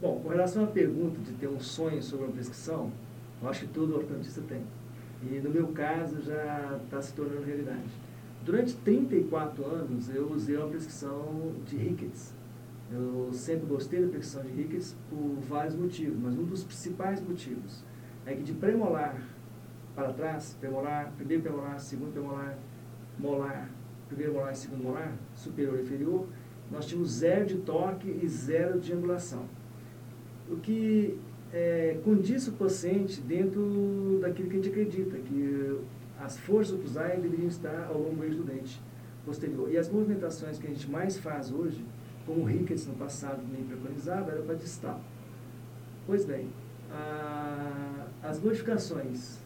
[0.00, 2.90] Bom, com relação à pergunta de ter um sonho sobre uma prescrição,
[3.42, 4.62] eu acho que todo ortodontista tem.
[5.22, 7.90] E no meu caso já está se tornando realidade.
[8.42, 12.32] Durante 34 anos eu usei uma prescrição de Ricketts.
[12.90, 17.84] Eu sempre gostei da prescrição de Ricketts por vários motivos, mas um dos principais motivos
[18.24, 19.20] é que de premolar
[19.94, 22.58] para trás, premolar, primeiro premolar, segundo premolar,
[23.18, 23.70] molar,
[24.08, 26.26] primeiro molar e segundo molar, superior e inferior,
[26.70, 29.44] nós tínhamos zero de torque e zero de angulação.
[30.50, 31.18] O que
[31.52, 35.78] é, condiz o paciente dentro daquilo que a gente acredita, que
[36.18, 38.80] as forças do Pusai deveriam estar ao longo do dente
[39.24, 39.70] posterior.
[39.70, 41.84] E as movimentações que a gente mais faz hoje,
[42.26, 45.00] como o Ricketts no passado nem preconizava, era para distal.
[46.06, 46.48] Pois bem,
[46.90, 49.38] a, as modificações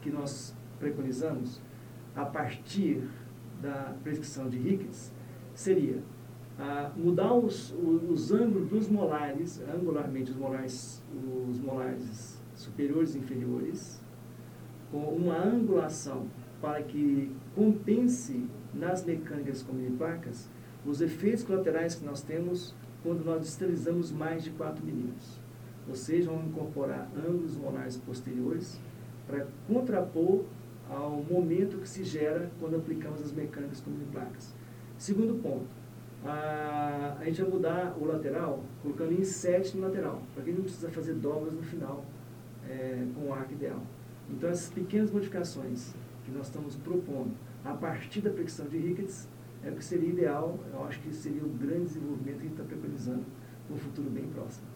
[0.00, 1.60] que nós preconizamos
[2.14, 3.02] a partir
[3.60, 5.12] da prescrição de Ricketts
[5.54, 6.02] seria
[6.96, 11.02] mudar os, os, os, ângulos dos molares, angularmente os molares,
[11.48, 14.00] os molares superiores e inferiores,
[14.90, 16.26] com uma angulação
[16.60, 20.48] para que compense nas mecânicas como de placas
[20.84, 25.38] os efeitos colaterais que nós temos quando nós distalizamos mais de 4 milímetros.
[25.88, 28.80] Ou seja, vamos incorporar ângulos molares posteriores
[29.26, 30.44] para contrapor
[30.90, 34.54] ao momento que se gera quando aplicamos as mecânicas como de placas.
[34.96, 35.77] Segundo ponto,
[36.24, 40.62] a, a gente vai mudar o lateral colocando em 7 no lateral, para que não
[40.62, 42.04] precisa fazer dobras no final
[42.68, 43.80] é, com o arco ideal.
[44.30, 45.94] Então, essas pequenas modificações
[46.24, 47.32] que nós estamos propondo
[47.64, 49.28] a partir da fricção de Ricketts
[49.64, 52.52] é o que seria ideal, eu acho que seria o grande desenvolvimento que a gente
[52.52, 53.24] está preconizando
[53.68, 54.66] no futuro bem próximo.